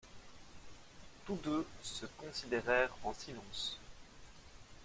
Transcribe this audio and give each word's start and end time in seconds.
Tous 1.27 1.35
deux 1.43 1.63
se 1.83 2.07
considérèrent 2.17 2.97
en 3.03 3.13
silence. 3.13 3.77